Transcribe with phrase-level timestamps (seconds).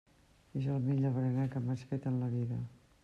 [0.59, 2.59] És el millor berenar que m'has fet en la vida.